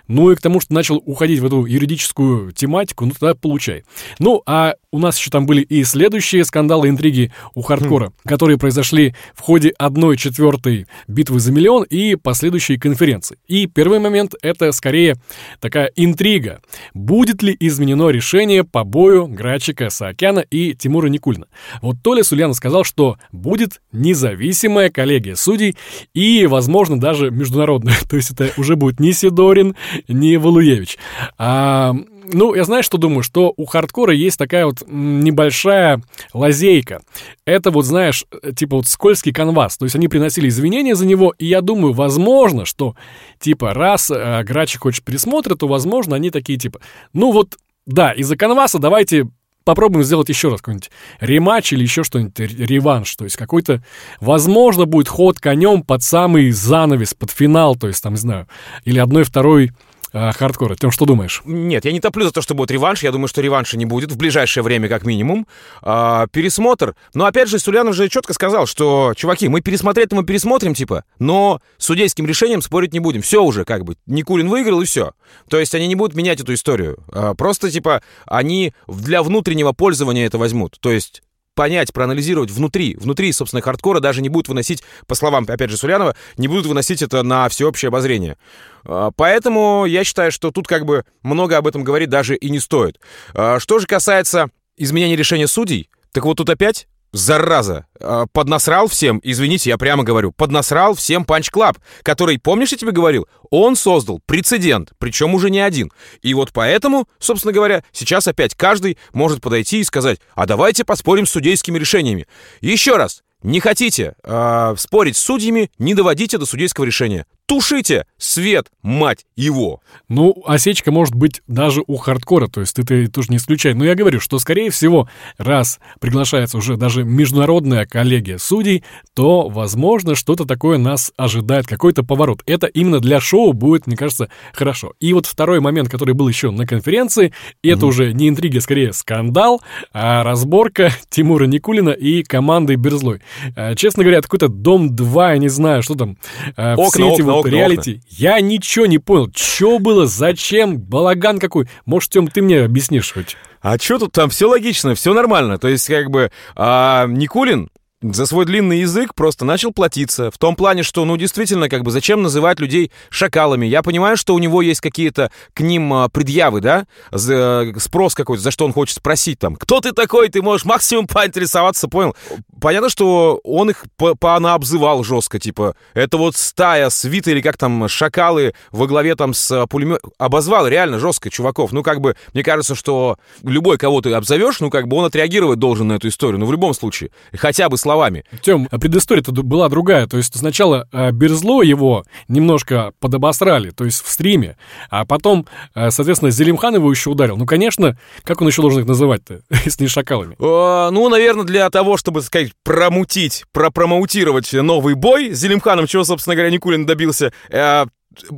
Ну 0.08 0.30
и 0.30 0.36
к 0.36 0.40
тому, 0.40 0.60
что 0.60 0.72
начал 0.72 1.02
уходить 1.04 1.40
в 1.40 1.46
эту 1.46 1.64
юридическую 1.64 2.52
тематику, 2.52 3.04
ну 3.04 3.12
тогда 3.12 3.34
получай. 3.34 3.84
Ну, 4.18 4.42
а 4.46 4.74
у 4.92 4.98
нас 4.98 5.18
еще 5.18 5.30
там 5.30 5.46
были 5.46 5.62
и 5.62 5.84
следующие 5.84 6.44
скандалы, 6.44 6.88
интриги 6.88 7.32
у 7.54 7.62
хардкора, 7.62 8.08
хм. 8.08 8.12
которые 8.24 8.56
произошли 8.56 9.14
в 9.34 9.40
ходе 9.42 9.70
одной 9.78 10.16
четвертой 10.16 10.86
битвы 11.08 11.40
за 11.40 11.52
миллион 11.52 11.82
и 11.84 12.14
последующей 12.14 12.78
конференции. 12.78 13.38
И 13.48 13.65
первый 13.66 13.98
момент— 13.98 14.34
это 14.42 14.72
скорее 14.72 15.16
такая 15.60 15.90
интрига. 15.96 16.60
Будет 16.94 17.42
ли 17.42 17.56
изменено 17.58 18.10
решение 18.10 18.64
по 18.64 18.84
бою 18.84 19.26
Грачика 19.26 19.90
Саакяна 19.90 20.40
и 20.40 20.74
Тимура 20.74 21.08
Никульна? 21.08 21.46
Вот 21.82 21.96
Толя 22.02 22.22
Сульяна 22.22 22.54
сказал, 22.54 22.84
что 22.84 23.18
будет 23.32 23.80
независимая 23.92 24.90
коллегия 24.90 25.36
судей 25.36 25.76
и, 26.14 26.46
возможно, 26.46 27.00
даже 27.00 27.30
международная. 27.30 27.96
То 28.08 28.16
есть 28.16 28.30
это 28.30 28.52
уже 28.56 28.76
будет 28.76 29.00
не 29.00 29.12
Сидорин, 29.12 29.76
не 30.08 30.36
Валуевич. 30.36 30.98
А, 31.38 31.94
ну, 32.32 32.54
я 32.54 32.64
знаю, 32.64 32.82
что 32.82 32.98
думаю, 32.98 33.22
что 33.22 33.52
у 33.56 33.64
хардкора 33.66 34.12
есть 34.14 34.38
такая 34.38 34.66
вот 34.66 34.82
небольшая 34.86 36.02
лазейка. 36.32 37.02
Это 37.44 37.70
вот, 37.70 37.84
знаешь, 37.84 38.24
типа 38.54 38.76
вот 38.76 38.86
скользкий 38.86 39.32
канвас. 39.32 39.76
То 39.76 39.84
есть 39.84 39.96
они 39.96 40.08
приносили 40.08 40.48
извинения 40.48 40.94
за 40.94 41.06
него, 41.06 41.34
и 41.38 41.46
я 41.46 41.60
думаю, 41.60 41.92
возможно, 41.92 42.64
что 42.64 42.94
типа 43.38 43.74
раз 43.74 44.10
э, 44.10 44.42
Грачи 44.44 44.78
хочет 44.78 45.04
пересмотра, 45.04 45.54
то, 45.54 45.68
возможно, 45.68 46.16
они 46.16 46.30
такие 46.30 46.58
типа, 46.58 46.80
ну 47.12 47.32
вот, 47.32 47.56
да, 47.86 48.12
из-за 48.12 48.36
канваса 48.36 48.78
давайте 48.78 49.28
попробуем 49.66 50.04
сделать 50.04 50.28
еще 50.28 50.48
раз 50.48 50.60
какой-нибудь 50.60 50.90
рематч 51.20 51.72
или 51.72 51.82
еще 51.82 52.04
что-нибудь, 52.04 52.38
реванш. 52.38 53.14
То 53.16 53.24
есть 53.24 53.36
какой-то, 53.36 53.82
возможно, 54.20 54.86
будет 54.86 55.08
ход 55.08 55.40
конем 55.40 55.82
под 55.82 56.02
самый 56.02 56.52
занавес, 56.52 57.14
под 57.14 57.30
финал, 57.30 57.74
то 57.74 57.88
есть 57.88 58.02
там, 58.02 58.14
не 58.14 58.18
знаю, 58.18 58.46
или 58.84 59.00
одной-второй 59.00 59.72
а, 60.18 60.32
хардкора. 60.32 60.76
Ты 60.76 60.90
что 60.90 61.04
думаешь? 61.04 61.42
Нет, 61.44 61.84
я 61.84 61.92
не 61.92 62.00
топлю 62.00 62.24
за 62.24 62.32
то, 62.32 62.40
что 62.40 62.54
будет 62.54 62.70
реванш. 62.70 63.02
Я 63.02 63.12
думаю, 63.12 63.28
что 63.28 63.42
реванша 63.42 63.76
не 63.76 63.84
будет 63.84 64.10
в 64.10 64.16
ближайшее 64.16 64.64
время, 64.64 64.88
как 64.88 65.04
минимум. 65.04 65.46
А, 65.82 66.26
пересмотр. 66.28 66.96
Но 67.12 67.26
опять 67.26 67.50
же, 67.50 67.58
Сулянов 67.58 67.94
же 67.94 68.08
четко 68.08 68.32
сказал, 68.32 68.66
что, 68.66 69.12
чуваки, 69.14 69.48
мы 69.48 69.60
пересмотреть 69.60 70.12
мы 70.12 70.24
пересмотрим, 70.24 70.72
типа, 70.72 71.04
но 71.18 71.60
судейским 71.76 72.26
решением 72.26 72.62
спорить 72.62 72.94
не 72.94 73.00
будем. 73.00 73.20
Все 73.20 73.42
уже, 73.42 73.66
как 73.66 73.84
бы. 73.84 73.96
Никулин 74.06 74.48
выиграл, 74.48 74.80
и 74.80 74.86
все. 74.86 75.12
То 75.50 75.58
есть 75.58 75.74
они 75.74 75.86
не 75.86 75.96
будут 75.96 76.16
менять 76.16 76.40
эту 76.40 76.54
историю. 76.54 76.98
А, 77.12 77.34
просто, 77.34 77.70
типа, 77.70 78.00
они 78.24 78.72
для 78.88 79.22
внутреннего 79.22 79.72
пользования 79.72 80.24
это 80.24 80.38
возьмут. 80.38 80.78
То 80.80 80.90
есть 80.90 81.22
понять, 81.56 81.92
проанализировать 81.92 82.52
внутри, 82.52 82.94
внутри, 82.94 83.32
собственно, 83.32 83.60
хардкора 83.60 83.98
даже 83.98 84.22
не 84.22 84.28
будут 84.28 84.46
выносить, 84.46 84.84
по 85.08 85.16
словам, 85.16 85.44
опять 85.48 85.70
же, 85.70 85.76
Сульянова, 85.76 86.14
не 86.36 86.46
будут 86.46 86.66
выносить 86.66 87.02
это 87.02 87.24
на 87.24 87.48
всеобщее 87.48 87.88
обозрение. 87.88 88.36
А, 88.84 89.10
поэтому 89.10 89.86
я 89.86 90.04
считаю, 90.04 90.30
что 90.30 90.52
тут 90.52 90.68
как 90.68 90.84
бы 90.84 91.04
много 91.24 91.56
об 91.56 91.66
этом 91.66 91.82
говорить 91.82 92.10
даже 92.10 92.36
и 92.36 92.50
не 92.50 92.60
стоит. 92.60 93.00
А, 93.34 93.58
что 93.58 93.80
же 93.80 93.88
касается 93.88 94.50
изменения 94.76 95.16
решения 95.16 95.48
судей, 95.48 95.90
так 96.12 96.24
вот 96.24 96.36
тут 96.36 96.48
опять 96.50 96.86
зараза, 97.12 97.86
а, 98.00 98.26
поднасрал 98.32 98.88
всем, 98.88 99.20
извините, 99.22 99.70
я 99.70 99.78
прямо 99.78 100.04
говорю, 100.04 100.32
поднасрал 100.32 100.94
всем 100.94 101.24
Панч 101.24 101.50
Клаб, 101.50 101.78
который, 102.02 102.38
помнишь, 102.38 102.72
я 102.72 102.78
тебе 102.78 102.92
говорил, 102.92 103.28
он 103.50 103.76
создал 103.76 104.20
прецедент, 104.26 104.92
причем 104.98 105.34
уже 105.34 105.50
не 105.50 105.60
один. 105.60 105.90
И 106.22 106.34
вот 106.34 106.52
поэтому, 106.52 107.08
собственно 107.18 107.52
говоря, 107.52 107.82
сейчас 107.92 108.28
опять 108.28 108.54
каждый 108.54 108.98
может 109.12 109.40
подойти 109.40 109.80
и 109.80 109.84
сказать, 109.84 110.20
а 110.34 110.46
давайте 110.46 110.84
поспорим 110.84 111.26
с 111.26 111.30
судейскими 111.30 111.78
решениями. 111.78 112.26
Еще 112.60 112.96
раз, 112.96 113.22
не 113.42 113.60
хотите 113.60 114.14
э, 114.22 114.74
спорить 114.78 115.16
с 115.16 115.22
судьями, 115.22 115.70
не 115.78 115.94
доводите 115.94 116.38
до 116.38 116.46
судейского 116.46 116.84
решения. 116.84 117.26
Тушите 117.46 118.06
свет, 118.18 118.66
мать 118.82 119.24
его! 119.36 119.80
Ну, 120.08 120.42
осечка 120.46 120.90
может 120.90 121.14
быть 121.14 121.42
даже 121.46 121.80
у 121.86 121.96
хардкора, 121.96 122.48
то 122.48 122.60
есть 122.60 122.76
это 122.76 123.08
тоже 123.08 123.28
не 123.30 123.36
исключай. 123.36 123.72
Но 123.72 123.84
я 123.84 123.94
говорю, 123.94 124.18
что, 124.18 124.40
скорее 124.40 124.70
всего, 124.70 125.08
раз 125.38 125.78
приглашается 126.00 126.58
уже 126.58 126.76
даже 126.76 127.04
международная 127.04 127.86
коллегия 127.86 128.38
судей, 128.38 128.82
то, 129.14 129.48
возможно, 129.48 130.16
что-то 130.16 130.44
такое 130.44 130.76
нас 130.76 131.12
ожидает, 131.16 131.68
какой-то 131.68 132.02
поворот. 132.02 132.42
Это 132.46 132.66
именно 132.66 132.98
для 132.98 133.20
шоу 133.20 133.52
будет, 133.52 133.86
мне 133.86 133.96
кажется, 133.96 134.28
хорошо. 134.52 134.94
И 134.98 135.12
вот 135.12 135.26
второй 135.26 135.60
момент, 135.60 135.88
который 135.88 136.14
был 136.14 136.26
еще 136.26 136.50
на 136.50 136.66
конференции, 136.66 137.32
это 137.62 137.82
mm-hmm. 137.82 137.88
уже 137.88 138.12
не 138.12 138.28
интрига, 138.28 138.60
скорее 138.60 138.92
скандал, 138.92 139.62
а 139.92 140.24
разборка 140.24 140.90
Тимура 141.10 141.44
Никулина 141.44 141.90
и 141.90 142.24
команды 142.24 142.74
Берзлой. 142.74 143.20
А, 143.54 143.76
честно 143.76 144.02
говоря, 144.02 144.18
это 144.18 144.26
какой-то 144.26 144.48
Дом-2, 144.48 145.32
я 145.32 145.38
не 145.38 145.48
знаю, 145.48 145.84
что 145.84 145.94
там. 145.94 146.18
А, 146.56 146.74
окна, 146.74 146.88
все 146.88 147.14
эти 147.14 147.22
окна, 147.22 147.35
вот 147.42 147.46
реалити. 147.46 147.90
Окна. 147.90 148.02
Я 148.10 148.40
ничего 148.40 148.86
не 148.86 148.98
понял. 148.98 149.30
Что 149.34 149.78
было, 149.78 150.06
зачем, 150.06 150.78
балаган 150.78 151.38
какой. 151.38 151.68
Может, 151.84 152.12
Тём, 152.12 152.28
ты 152.28 152.42
мне 152.42 152.62
объяснишь 152.62 153.12
хоть? 153.12 153.36
А 153.60 153.78
что 153.78 153.98
тут 153.98 154.12
там? 154.12 154.30
Все 154.30 154.48
логично, 154.48 154.94
все 154.94 155.12
нормально. 155.14 155.58
То 155.58 155.68
есть, 155.68 155.86
как 155.88 156.10
бы, 156.10 156.30
а, 156.54 157.06
Никулин 157.06 157.70
за 158.02 158.26
свой 158.26 158.44
длинный 158.44 158.80
язык 158.80 159.14
просто 159.14 159.46
начал 159.46 159.72
платиться. 159.72 160.30
В 160.30 160.36
том 160.36 160.54
плане, 160.54 160.82
что, 160.82 161.04
ну, 161.06 161.16
действительно, 161.16 161.70
как 161.70 161.82
бы, 161.82 161.90
зачем 161.90 162.22
называть 162.22 162.60
людей 162.60 162.92
шакалами? 163.08 163.64
Я 163.64 163.82
понимаю, 163.82 164.18
что 164.18 164.34
у 164.34 164.38
него 164.38 164.60
есть 164.60 164.82
какие-то 164.82 165.30
к 165.54 165.60
ним 165.60 165.92
а, 165.94 166.08
предъявы, 166.10 166.60
да? 166.60 166.86
За, 167.10 167.72
спрос 167.78 168.14
какой-то, 168.14 168.42
за 168.42 168.50
что 168.50 168.66
он 168.66 168.74
хочет 168.74 168.98
спросить 168.98 169.38
там. 169.38 169.56
Кто 169.56 169.80
ты 169.80 169.92
такой? 169.92 170.28
Ты 170.28 170.42
можешь 170.42 170.66
максимум 170.66 171.06
поинтересоваться, 171.06 171.88
понял? 171.88 172.14
Понятно, 172.60 172.90
что 172.90 173.40
он 173.44 173.70
их 173.70 173.84
понаобзывал 173.96 175.02
жестко, 175.02 175.38
типа, 175.38 175.74
это 175.94 176.18
вот 176.18 176.36
стая, 176.36 176.90
свита 176.90 177.30
или 177.30 177.40
как 177.40 177.56
там, 177.56 177.88
шакалы 177.88 178.52
во 178.72 178.86
главе 178.86 179.14
там 179.14 179.32
с 179.32 179.66
пулеметом. 179.68 180.12
Обозвал 180.18 180.68
реально 180.68 180.98
жестко 180.98 181.30
чуваков. 181.30 181.72
Ну, 181.72 181.82
как 181.82 182.02
бы, 182.02 182.14
мне 182.34 182.42
кажется, 182.42 182.74
что 182.74 183.16
любой, 183.42 183.78
кого 183.78 184.02
ты 184.02 184.12
обзовешь, 184.12 184.60
ну, 184.60 184.68
как 184.68 184.86
бы 184.86 184.98
он 184.98 185.06
отреагировать 185.06 185.58
должен 185.58 185.88
на 185.88 185.94
эту 185.94 186.08
историю. 186.08 186.38
Ну, 186.38 186.46
в 186.46 186.52
любом 186.52 186.74
случае. 186.74 187.10
Хотя 187.32 187.70
бы 187.70 187.78
словами. 187.86 188.24
Тем, 188.42 188.66
а 188.72 188.78
предыстория-то 188.80 189.30
была 189.30 189.68
другая. 189.68 190.08
То 190.08 190.16
есть 190.16 190.36
сначала 190.36 190.88
э, 190.92 191.12
Берзло 191.12 191.62
его 191.62 192.04
немножко 192.26 192.92
подобосрали, 192.98 193.70
то 193.70 193.84
есть 193.84 194.02
в 194.02 194.10
стриме, 194.10 194.56
а 194.90 195.04
потом, 195.04 195.46
э, 195.76 195.92
соответственно, 195.92 196.32
Зелимхан 196.32 196.74
его 196.74 196.90
еще 196.90 197.10
ударил. 197.10 197.36
Ну, 197.36 197.46
конечно, 197.46 197.96
как 198.24 198.40
он 198.40 198.48
еще 198.48 198.60
должен 198.60 198.80
их 198.80 198.88
называть-то, 198.88 199.42
если 199.64 199.84
не 199.84 199.88
шакалами? 199.88 200.34
Ну, 200.40 201.08
наверное, 201.08 201.44
для 201.44 201.70
того, 201.70 201.96
чтобы, 201.96 202.22
сказать, 202.22 202.50
промутить, 202.64 203.44
пропромоутировать 203.52 204.52
новый 204.52 204.94
бой 204.94 205.30
с 205.32 205.38
Зелимханом, 205.38 205.86
чего, 205.86 206.02
собственно 206.02 206.34
говоря, 206.34 206.50
Никулин 206.50 206.86
добился, 206.86 207.32
э, 207.50 207.86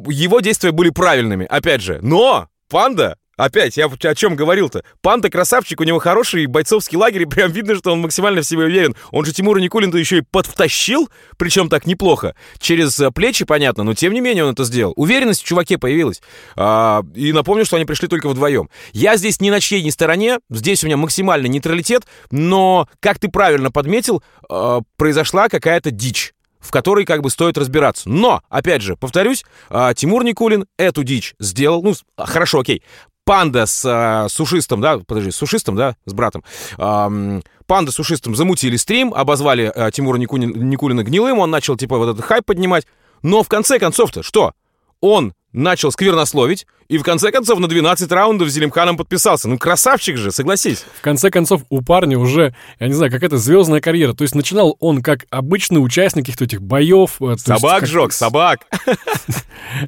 его 0.09 0.41
действия 0.41 0.73
были 0.73 0.91
правильными, 0.91 1.47
опять 1.47 1.81
же. 1.81 2.01
Но 2.03 2.49
Панда 2.69 3.17
Опять, 3.39 3.77
я 3.77 3.87
о 3.87 4.15
чем 4.17 4.35
говорил-то? 4.35 4.83
Панда 5.01 5.31
красавчик, 5.31 5.81
у 5.81 5.85
него 5.85 6.01
хороший 6.01 6.47
бойцовский 6.47 6.99
лагерь, 6.99 7.23
и 7.23 7.25
прям 7.25 7.53
видно, 7.53 7.77
что 7.77 7.93
он 7.93 8.01
максимально 8.01 8.43
в 8.43 8.45
себе 8.45 8.65
уверен. 8.65 8.97
Он 9.13 9.25
же 9.25 9.33
Тимура 9.33 9.61
Никулина 9.61 9.97
еще 9.97 10.19
и 10.19 10.23
подвтащил, 10.23 11.09
причем 11.37 11.69
так 11.69 11.87
неплохо. 11.87 12.35
Через 12.59 12.99
э, 12.99 13.13
плечи, 13.13 13.45
понятно, 13.45 13.85
но 13.85 13.95
тем 13.95 14.13
не 14.13 14.21
менее 14.21 14.45
он 14.45 14.55
это 14.55 14.65
сделал. 14.65 14.93
Уверенность 14.97 15.43
в 15.43 15.47
чуваке 15.47 15.79
появилась. 15.79 16.21
А, 16.57 17.05
и 17.15 17.33
напомню, 17.33 17.65
что 17.65 17.77
они 17.77 17.85
пришли 17.85 18.09
только 18.09 18.29
вдвоем. 18.29 18.71
Я 18.93 19.17
здесь 19.17 19.41
ни 19.41 19.51
на 19.51 19.61
чьей 19.61 19.85
ни 19.85 19.91
стороне, 19.91 20.41
здесь 20.51 20.83
у 20.83 20.89
меня 20.89 20.97
максимальный 20.97 21.49
нейтралитет, 21.49 22.03
но, 22.33 22.89
как 22.99 23.21
ты 23.21 23.29
правильно 23.29 23.71
подметил, 23.71 24.21
а, 24.51 24.81
произошла 24.97 25.49
какая-то 25.49 25.93
дичь 25.93 26.33
в 26.61 26.71
которой 26.71 27.05
как 27.05 27.23
бы 27.23 27.31
стоит 27.31 27.57
разбираться. 27.57 28.09
Но, 28.09 28.43
опять 28.49 28.83
же, 28.83 28.97
повторюсь, 28.97 29.45
а, 29.71 29.95
Тимур 29.95 30.25
Никулин 30.25 30.67
эту 30.77 31.05
дичь 31.05 31.35
сделал. 31.39 31.83
Ну, 31.83 31.95
хорошо, 32.17 32.61
окей. 32.61 32.83
Панда 33.29 33.67
с 33.67 33.85
э, 33.85 34.27
сушистом, 34.31 34.81
да, 34.81 35.01
подожди, 35.07 35.31
с 35.31 35.37
сушистом, 35.37 35.77
да, 35.77 35.97
с 36.07 36.15
братом. 36.15 36.43
Эм, 36.79 37.43
Панда 37.67 37.93
с 37.93 37.97
сушистом 37.97 38.35
замутили 38.35 38.77
стрим, 38.77 39.13
обозвали 39.13 39.71
э, 39.75 39.91
Тимура 39.91 40.17
Никулина, 40.17 40.51
Никулина 40.57 41.05
гнилым, 41.05 41.39
он 41.39 41.51
начал, 41.51 41.77
типа, 41.77 41.99
вот 41.99 42.09
этот 42.09 42.25
хайп 42.25 42.47
поднимать. 42.47 42.87
Но 43.23 43.43
в 43.43 43.49
конце 43.49 43.79
концов-то 43.79 44.23
что? 44.23 44.55
Он 45.03 45.35
начал 45.53 45.93
сквернословить, 45.93 46.67
и 46.89 46.97
в 46.97 47.03
конце 47.03 47.31
концов 47.31 47.59
на 47.59 47.69
12 47.69 48.11
раундов 48.11 48.49
Зелимханом 48.49 48.97
подписался. 48.97 49.47
Ну, 49.47 49.59
красавчик 49.59 50.17
же, 50.17 50.33
согласись. 50.33 50.85
В 50.99 51.03
конце 51.03 51.31
концов, 51.31 51.63
у 51.69 51.83
парня 51.83 52.19
уже, 52.19 52.55
я 52.81 52.87
не 52.87 52.95
знаю, 52.95 53.13
какая-то 53.13 53.37
звездная 53.37 53.83
карьера. 53.83 54.15
То 54.15 54.23
есть 54.23 54.35
начинал 54.35 54.75
он 54.81 55.03
как 55.03 55.27
обычный 55.29 55.85
участник 55.85 56.25
каких-то 56.25 56.45
этих 56.45 56.63
боев. 56.63 57.21
Э, 57.21 57.37
собак 57.37 57.83
есть, 57.83 57.93
жег, 57.93 58.13
собак. 58.13 58.61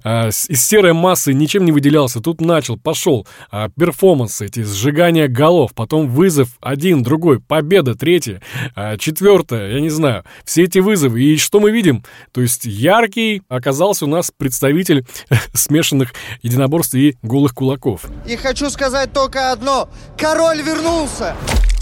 А, 0.05 0.29
из 0.29 0.63
серой 0.63 0.93
массы 0.93 1.33
ничем 1.33 1.65
не 1.65 1.73
выделялся. 1.73 2.21
Тут 2.21 2.41
начал, 2.41 2.77
пошел. 2.77 3.27
А, 3.51 3.71
перформансы, 3.71 4.47
эти 4.47 4.63
сжигания 4.63 5.27
голов, 5.27 5.73
потом 5.75 6.09
вызов 6.09 6.51
один, 6.61 7.03
другой, 7.03 7.41
победа, 7.41 7.95
третья, 7.95 8.43
а, 8.75 8.99
четвертая, 8.99 9.73
я 9.73 9.81
не 9.81 9.89
знаю. 9.89 10.25
Все 10.45 10.65
эти 10.65 10.81
вызовы. 10.81 11.23
И 11.23 11.37
что 11.39 11.61
мы 11.61 11.71
видим? 11.71 12.05
То 12.33 12.43
есть 12.43 12.67
яркий 12.67 13.43
оказался 13.49 14.05
у 14.05 14.09
нас 14.09 14.31
представитель 14.37 15.07
смешанных 15.55 16.13
единоборств 16.43 16.90
и 16.95 17.17
голых 17.23 17.55
кулаков. 17.55 18.07
И 18.27 18.37
хочу 18.37 18.71
сказать 18.71 19.13
только 19.13 19.53
одно. 19.53 19.89
Король 20.17 20.63
вернулся! 20.63 21.37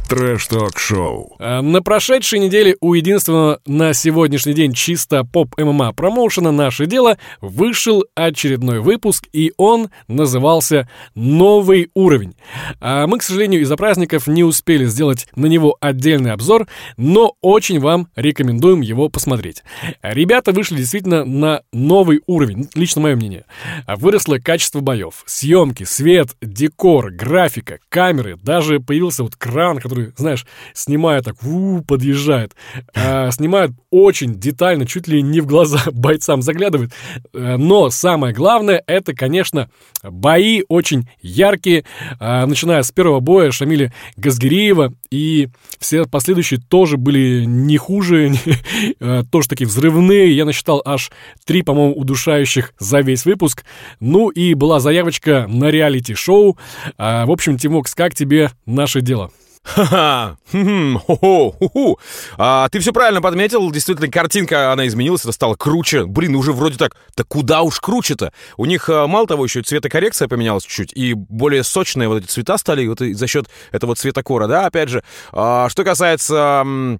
Трэш-ток-шоу. 0.08 1.36
А, 1.38 1.60
на 1.60 1.82
прошедшей 1.82 2.38
неделе 2.38 2.76
у 2.80 2.94
единственного 2.94 3.60
на 3.66 3.92
сегодняшний 3.92 4.54
день 4.54 4.72
чисто 4.72 5.22
поп-ММА 5.22 5.92
промоушена 5.92 6.50
«Наше 6.50 6.86
дело» 6.86 7.18
вышел 7.42 8.04
очередной 8.14 8.80
выпуск, 8.80 9.26
и 9.34 9.52
он 9.58 9.90
назывался 10.06 10.88
«Новый 11.14 11.90
уровень». 11.92 12.36
А 12.80 13.06
мы, 13.06 13.18
к 13.18 13.22
сожалению, 13.22 13.60
из-за 13.60 13.76
праздников 13.76 14.26
не 14.26 14.44
успели 14.44 14.86
сделать 14.86 15.26
на 15.36 15.44
него 15.44 15.76
отдельный 15.78 16.32
обзор, 16.32 16.68
но 16.96 17.34
очень 17.42 17.78
вам 17.78 18.08
рекомендуем 18.16 18.80
его 18.80 19.10
посмотреть. 19.10 19.62
Ребята 20.00 20.52
вышли 20.52 20.76
действительно 20.76 21.26
на 21.26 21.60
новый 21.70 22.22
уровень, 22.26 22.70
лично 22.74 23.02
мое 23.02 23.14
мнение. 23.14 23.44
Выросло 23.86 24.38
качество 24.38 24.80
боев, 24.80 25.22
съемки, 25.26 25.84
свет, 25.84 26.28
декор, 26.40 27.10
графика, 27.10 27.78
камеры, 27.90 28.38
даже 28.42 28.80
появился 28.80 29.22
вот 29.22 29.36
кран, 29.36 29.78
который 29.78 29.97
который, 29.98 30.12
знаешь, 30.16 30.46
снимая 30.74 31.22
так, 31.22 31.42
у, 31.44 31.82
подъезжает, 31.82 32.54
а, 32.94 33.30
снимает 33.30 33.70
очень 33.90 34.38
детально, 34.38 34.86
чуть 34.86 35.08
ли 35.08 35.22
не 35.22 35.40
в 35.40 35.46
глаза 35.46 35.80
бойцам 35.92 36.42
заглядывает. 36.42 36.92
Э, 37.32 37.56
но 37.56 37.90
самое 37.90 38.34
главное, 38.34 38.82
это, 38.86 39.14
конечно, 39.14 39.70
бои 40.02 40.62
очень 40.68 41.08
яркие, 41.20 41.84
а, 42.20 42.46
начиная 42.46 42.82
с 42.82 42.92
первого 42.92 43.20
боя 43.20 43.50
Шамиля 43.50 43.92
Газгириева, 44.16 44.92
и 45.10 45.48
все 45.78 46.04
последующие 46.04 46.60
тоже 46.60 46.96
были 46.96 47.44
не 47.44 47.76
хуже, 47.76 48.32
э, 49.00 49.22
тоже 49.30 49.48
такие 49.48 49.66
взрывные. 49.66 50.36
Я 50.36 50.44
насчитал 50.44 50.82
аж 50.84 51.10
три, 51.44 51.62
по-моему, 51.62 51.94
удушающих 51.94 52.74
за 52.78 53.00
весь 53.00 53.24
выпуск. 53.24 53.64
Ну 54.00 54.28
и 54.28 54.54
была 54.54 54.80
заявочка 54.80 55.46
на 55.48 55.70
реалити-шоу. 55.70 56.58
А, 56.98 57.26
в 57.26 57.30
общем, 57.30 57.56
Тимокс, 57.56 57.94
как 57.94 58.14
тебе 58.14 58.50
наше 58.66 59.00
дело? 59.00 59.30
Ха-ха! 59.68 60.36
Хо-хо! 60.50 61.98
А, 62.38 62.68
ты 62.70 62.78
все 62.80 62.92
правильно 62.92 63.20
подметил. 63.20 63.70
Действительно, 63.70 64.10
картинка, 64.10 64.72
она 64.72 64.86
изменилась, 64.86 65.22
это 65.22 65.32
стало 65.32 65.56
круче. 65.56 66.06
Блин, 66.06 66.34
уже 66.36 66.52
вроде 66.52 66.78
так. 66.78 66.96
Да 67.16 67.24
куда 67.24 67.62
уж 67.62 67.78
круче-то? 67.80 68.32
У 68.56 68.64
них, 68.64 68.88
а, 68.88 69.06
мало 69.06 69.26
того, 69.26 69.44
еще 69.44 69.62
цветокоррекция 69.62 70.26
поменялась 70.26 70.64
чуть-чуть, 70.64 70.92
и 70.94 71.12
более 71.14 71.64
сочные 71.64 72.08
вот 72.08 72.22
эти 72.22 72.26
цвета 72.26 72.56
стали 72.56 72.86
вот 72.86 73.00
за 73.00 73.26
счет 73.26 73.46
этого 73.70 73.94
цветокора, 73.94 74.46
да, 74.46 74.66
опять 74.66 74.88
же. 74.88 75.02
А, 75.32 75.68
что 75.68 75.84
касается... 75.84 76.98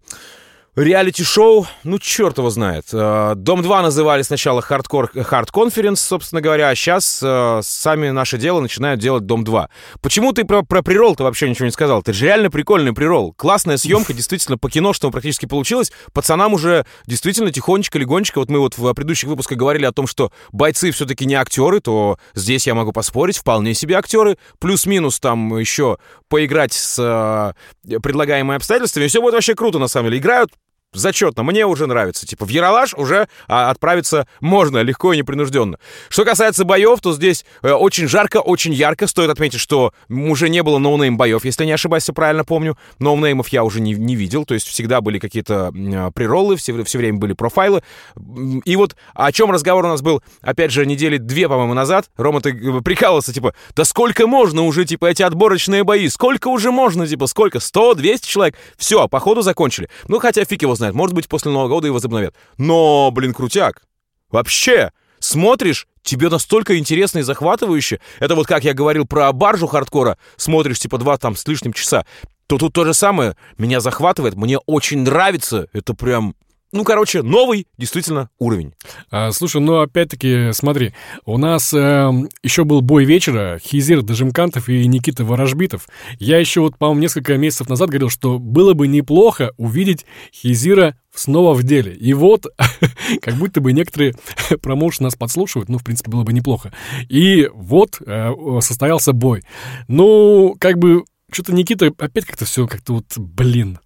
Реалити-шоу, 0.78 1.66
ну, 1.82 1.98
черт 1.98 2.38
его 2.38 2.50
знает. 2.50 2.84
Э, 2.92 3.32
Дом-2 3.34 3.82
называли 3.82 4.22
сначала 4.22 4.60
Hardcore 4.60 5.12
Hard 5.12 5.48
Conference, 5.52 5.96
собственно 5.96 6.40
говоря, 6.40 6.68
а 6.68 6.76
сейчас 6.76 7.20
э, 7.20 7.60
сами 7.64 8.10
наше 8.10 8.38
дело 8.38 8.60
начинают 8.60 9.00
делать 9.00 9.26
Дом-2. 9.26 9.70
Почему 10.00 10.32
ты 10.32 10.44
про, 10.44 10.62
про 10.62 10.82
прирол-то 10.82 11.24
вообще 11.24 11.50
ничего 11.50 11.64
не 11.64 11.72
сказал? 11.72 12.04
Ты 12.04 12.12
же 12.12 12.26
реально 12.26 12.48
прикольный 12.48 12.92
прирол. 12.92 13.32
Классная 13.32 13.76
съемка, 13.76 14.12
действительно, 14.12 14.56
по 14.56 14.70
кино, 14.70 14.92
что 14.92 15.10
практически 15.10 15.46
получилось. 15.46 15.90
Пацанам 16.12 16.54
уже 16.54 16.86
действительно 17.08 17.50
тихонечко, 17.50 17.98
легонечко. 17.98 18.38
Вот 18.38 18.48
мы 18.48 18.60
вот 18.60 18.78
в 18.78 18.94
предыдущих 18.94 19.28
выпусках 19.28 19.58
говорили 19.58 19.84
о 19.84 19.90
том, 19.90 20.06
что 20.06 20.30
бойцы 20.52 20.92
все-таки 20.92 21.26
не 21.26 21.34
актеры, 21.34 21.80
то 21.80 22.18
здесь 22.34 22.68
я 22.68 22.76
могу 22.76 22.92
поспорить, 22.92 23.38
вполне 23.38 23.74
себе 23.74 23.96
актеры. 23.96 24.38
Плюс-минус 24.60 25.18
там 25.18 25.58
еще 25.58 25.98
поиграть 26.28 26.72
с 26.72 27.54
э, 27.84 27.98
предлагаемыми 27.98 28.58
обстоятельствами. 28.58 29.06
И 29.06 29.08
все 29.08 29.20
будет 29.20 29.34
вообще 29.34 29.56
круто, 29.56 29.80
на 29.80 29.88
самом 29.88 30.10
деле. 30.10 30.20
Играют 30.20 30.52
зачетно, 30.92 31.42
мне 31.42 31.66
уже 31.66 31.86
нравится. 31.86 32.26
Типа 32.26 32.44
в 32.44 32.48
Ералаш 32.48 32.94
уже 32.94 33.28
а, 33.46 33.70
отправиться 33.70 34.26
можно, 34.40 34.78
легко 34.78 35.12
и 35.12 35.16
непринужденно. 35.16 35.78
Что 36.08 36.24
касается 36.24 36.64
боев, 36.64 37.00
то 37.00 37.12
здесь 37.12 37.44
э, 37.62 37.72
очень 37.72 38.08
жарко, 38.08 38.38
очень 38.38 38.72
ярко. 38.72 39.06
Стоит 39.06 39.30
отметить, 39.30 39.60
что 39.60 39.92
уже 40.08 40.48
не 40.48 40.62
было 40.62 40.78
no-name 40.78 41.16
боев, 41.16 41.44
если 41.44 41.64
не 41.64 41.72
ошибаюсь, 41.72 42.08
правильно 42.14 42.44
помню. 42.44 42.78
Ноунеймов 42.98 43.48
я 43.48 43.64
уже 43.64 43.80
не, 43.80 43.92
не 43.92 44.16
видел, 44.16 44.44
то 44.44 44.54
есть 44.54 44.66
всегда 44.66 45.00
были 45.00 45.18
какие-то 45.18 45.72
э, 45.74 46.10
прероллы, 46.14 46.56
все, 46.56 46.82
все 46.84 46.98
время 46.98 47.18
были 47.18 47.34
профайлы. 47.34 47.82
И 48.64 48.76
вот 48.76 48.96
о 49.14 49.30
чем 49.32 49.50
разговор 49.50 49.84
у 49.84 49.88
нас 49.88 50.00
был, 50.00 50.22
опять 50.40 50.72
же, 50.72 50.86
недели 50.86 51.18
две, 51.18 51.48
по-моему, 51.48 51.74
назад. 51.74 52.10
Рома, 52.16 52.40
ты 52.40 52.50
э, 52.50 52.80
прикалывался, 52.80 53.32
типа, 53.32 53.54
да 53.76 53.84
сколько 53.84 54.26
можно 54.26 54.62
уже, 54.62 54.84
типа, 54.84 55.06
эти 55.06 55.22
отборочные 55.22 55.84
бои? 55.84 56.08
Сколько 56.08 56.48
уже 56.48 56.70
можно, 56.70 57.06
типа, 57.06 57.26
сколько? 57.26 57.60
100, 57.60 57.94
200 57.94 58.26
человек? 58.26 58.56
Все, 58.78 59.06
походу 59.08 59.42
закончили. 59.42 59.88
Ну, 60.06 60.18
хотя 60.18 60.44
фиг 60.44 60.62
его 60.62 60.77
знает. 60.78 60.94
Может 60.94 61.14
быть, 61.14 61.28
после 61.28 61.50
Нового 61.50 61.68
года 61.68 61.88
и 61.88 61.90
возобновят. 61.90 62.34
Но, 62.56 63.10
блин, 63.10 63.34
крутяк. 63.34 63.82
Вообще, 64.30 64.92
смотришь, 65.18 65.86
тебе 66.02 66.28
настолько 66.28 66.78
интересно 66.78 67.18
и 67.18 67.22
захватывающе. 67.22 68.00
Это 68.18 68.34
вот 68.34 68.46
как 68.46 68.64
я 68.64 68.74
говорил 68.74 69.06
про 69.06 69.32
баржу 69.32 69.66
хардкора. 69.66 70.18
Смотришь, 70.36 70.78
типа, 70.78 70.98
два 70.98 71.16
там 71.18 71.36
с 71.36 71.46
лишним 71.46 71.72
часа. 71.72 72.06
То 72.46 72.56
тут 72.56 72.72
то 72.72 72.84
же 72.84 72.94
самое. 72.94 73.36
Меня 73.58 73.80
захватывает, 73.80 74.34
мне 74.34 74.58
очень 74.58 75.00
нравится. 75.02 75.68
Это 75.72 75.92
прям 75.94 76.34
ну, 76.70 76.84
короче, 76.84 77.22
новый 77.22 77.66
действительно 77.78 78.28
уровень. 78.38 78.74
А, 79.10 79.32
слушай, 79.32 79.60
ну 79.60 79.80
опять-таки, 79.80 80.50
смотри, 80.52 80.92
у 81.24 81.38
нас 81.38 81.72
э, 81.72 82.10
еще 82.42 82.64
был 82.64 82.82
бой 82.82 83.06
вечера, 83.06 83.58
Хизир 83.58 84.02
Дажимкантов 84.02 84.68
и 84.68 84.86
Никита 84.86 85.24
Ворожбитов. 85.24 85.88
Я 86.18 86.38
еще 86.38 86.60
вот, 86.60 86.76
по-моему, 86.76 87.00
несколько 87.00 87.38
месяцев 87.38 87.70
назад 87.70 87.88
говорил, 87.88 88.10
что 88.10 88.38
было 88.38 88.74
бы 88.74 88.86
неплохо 88.86 89.52
увидеть 89.56 90.04
Хизира 90.30 90.94
снова 91.14 91.54
в 91.54 91.62
деле. 91.62 91.94
И 91.94 92.12
вот, 92.12 92.46
как 93.22 93.34
будто 93.36 93.62
бы 93.62 93.72
некоторые 93.72 94.14
промоушены 94.62 95.06
нас 95.06 95.16
подслушивают, 95.16 95.70
ну, 95.70 95.78
в 95.78 95.84
принципе, 95.84 96.10
было 96.10 96.22
бы 96.22 96.34
неплохо. 96.34 96.72
И 97.08 97.48
вот 97.54 98.00
э, 98.04 98.30
состоялся 98.60 99.14
бой. 99.14 99.42
Ну, 99.88 100.54
как 100.60 100.78
бы, 100.78 101.04
что-то 101.32 101.54
Никита 101.54 101.86
опять 101.98 102.26
как-то 102.26 102.44
все 102.44 102.66
как-то 102.66 102.92
вот, 102.94 103.16
блин, 103.16 103.78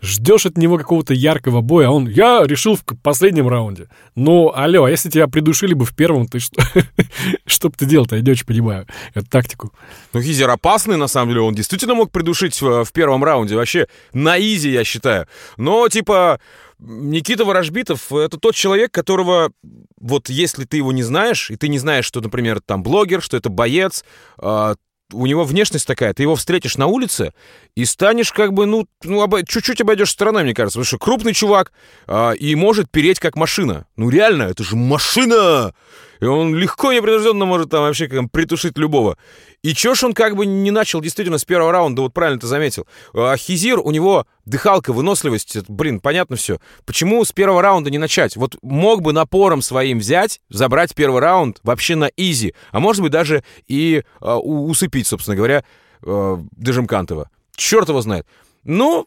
Ждешь 0.00 0.46
от 0.46 0.56
него 0.56 0.78
какого-то 0.78 1.14
яркого 1.14 1.60
боя, 1.60 1.88
а 1.88 1.90
он, 1.90 2.08
я 2.08 2.42
решил 2.44 2.76
в 2.76 2.84
последнем 3.02 3.48
раунде. 3.48 3.88
Ну, 4.14 4.52
алло, 4.54 4.84
а 4.84 4.90
если 4.90 5.10
тебя 5.10 5.26
придушили 5.28 5.74
бы 5.74 5.84
в 5.84 5.94
первом, 5.94 6.26
ты 6.26 6.38
что? 6.38 6.62
что 7.46 7.68
бы 7.68 7.74
ты 7.76 7.86
делал-то, 7.86 8.16
я 8.16 8.22
не 8.22 8.30
очень 8.30 8.46
понимаю 8.46 8.86
эту 9.14 9.26
тактику. 9.26 9.72
Ну, 10.12 10.22
Хизер 10.22 10.48
опасный, 10.48 10.96
на 10.96 11.08
самом 11.08 11.30
деле, 11.30 11.42
он 11.42 11.54
действительно 11.54 11.94
мог 11.94 12.10
придушить 12.10 12.60
в, 12.60 12.84
в 12.84 12.92
первом 12.92 13.22
раунде, 13.24 13.56
вообще 13.56 13.86
на 14.12 14.38
изи, 14.38 14.70
я 14.70 14.84
считаю. 14.84 15.26
Но, 15.56 15.88
типа, 15.88 16.40
Никита 16.78 17.44
Ворожбитов— 17.44 18.12
это 18.12 18.38
тот 18.38 18.54
человек, 18.54 18.92
которого, 18.92 19.50
вот 19.98 20.28
если 20.28 20.64
ты 20.64 20.76
его 20.76 20.92
не 20.92 21.02
знаешь, 21.02 21.50
и 21.50 21.56
ты 21.56 21.68
не 21.68 21.78
знаешь, 21.78 22.04
что, 22.04 22.20
например, 22.20 22.60
там 22.60 22.82
блогер, 22.82 23.22
что 23.22 23.36
это 23.36 23.48
боец, 23.48 24.04
а, 24.38 24.76
у 25.12 25.26
него 25.26 25.44
внешность 25.44 25.86
такая, 25.86 26.12
ты 26.14 26.22
его 26.22 26.36
встретишь 26.36 26.76
на 26.76 26.86
улице 26.86 27.32
и 27.74 27.84
станешь 27.84 28.32
как 28.32 28.52
бы, 28.52 28.66
ну, 28.66 28.86
ну 29.04 29.22
обо... 29.22 29.44
чуть-чуть 29.44 29.80
обойдешь 29.80 30.10
стороной, 30.10 30.42
мне 30.42 30.54
кажется, 30.54 30.78
потому 30.78 30.86
что 30.86 30.98
крупный 30.98 31.32
чувак 31.32 31.72
а, 32.06 32.32
и 32.32 32.54
может 32.54 32.90
переть 32.90 33.20
как 33.20 33.36
машина. 33.36 33.86
Ну 33.96 34.10
реально, 34.10 34.44
это 34.44 34.64
же 34.64 34.76
машина! 34.76 35.74
И 36.20 36.24
он 36.24 36.54
легко 36.54 36.92
непринужденно 36.92 37.44
может 37.44 37.70
там 37.70 37.82
вообще 37.82 38.08
как, 38.08 38.30
притушить 38.30 38.78
любого. 38.78 39.18
И 39.62 39.74
чё 39.74 39.94
ж 39.94 40.04
он 40.04 40.14
как 40.14 40.36
бы 40.36 40.46
не 40.46 40.70
начал 40.70 41.00
действительно 41.00 41.38
с 41.38 41.44
первого 41.44 41.72
раунда, 41.72 42.02
вот 42.02 42.14
правильно 42.14 42.40
ты 42.40 42.46
заметил. 42.46 42.86
А 43.14 43.36
Хизир, 43.36 43.80
у 43.80 43.90
него 43.90 44.26
дыхалка, 44.44 44.92
выносливость, 44.92 45.68
блин, 45.68 46.00
понятно 46.00 46.36
все. 46.36 46.60
Почему 46.84 47.24
с 47.24 47.32
первого 47.32 47.62
раунда 47.62 47.90
не 47.90 47.98
начать? 47.98 48.36
Вот 48.36 48.56
мог 48.62 49.02
бы 49.02 49.12
напором 49.12 49.62
своим 49.62 49.98
взять, 49.98 50.40
забрать 50.48 50.94
первый 50.94 51.20
раунд 51.20 51.60
вообще 51.62 51.96
на 51.96 52.10
изи, 52.16 52.54
а 52.70 52.80
может 52.80 53.02
быть 53.02 53.12
даже 53.12 53.42
и 53.66 54.02
э, 54.20 54.32
усыпить, 54.32 55.06
собственно 55.06 55.36
говоря, 55.36 55.64
э, 56.02 56.36
Дежимкантова. 56.52 57.30
Черт 57.56 57.88
его 57.88 58.00
знает. 58.02 58.26
Ну, 58.64 59.06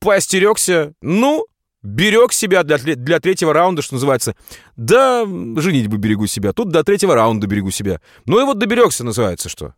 поостерегся, 0.00 0.94
ну, 1.00 1.46
берег 1.82 2.32
себя 2.32 2.62
для, 2.62 2.78
для 2.78 3.20
третьего 3.20 3.52
раунда, 3.52 3.82
что 3.82 3.94
называется. 3.94 4.34
Да, 4.76 5.24
женить 5.56 5.88
бы 5.88 5.96
берегу 5.98 6.26
себя. 6.26 6.52
Тут 6.52 6.68
до 6.70 6.84
третьего 6.84 7.14
раунда 7.14 7.46
берегу 7.46 7.70
себя. 7.70 8.00
Ну 8.26 8.40
и 8.40 8.44
вот 8.44 8.58
доберегся, 8.58 9.04
называется, 9.04 9.48
что. 9.48 9.74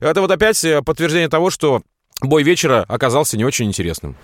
Это 0.00 0.20
вот 0.20 0.30
опять 0.30 0.62
э, 0.64 0.82
подтверждение 0.82 1.28
того, 1.28 1.50
что 1.50 1.82
бой 2.22 2.42
вечера 2.42 2.84
оказался 2.88 3.36
не 3.36 3.44
очень 3.44 3.66
интересным. 3.66 4.16